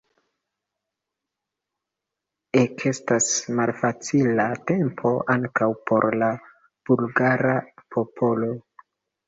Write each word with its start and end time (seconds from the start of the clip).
Ekestas 2.61 3.29
malfacila 3.61 4.47
tempo 4.73 5.13
ankaŭ 5.37 5.71
por 5.93 6.11
la 6.25 6.33
bulgara 6.91 7.57
popolo. 7.99 8.55